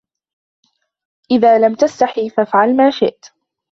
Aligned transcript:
اذالم 1.31 1.75
تستحي 1.75 2.29
فأفعل 2.29 2.75
ما 2.75 2.89
تشاء 2.89 3.19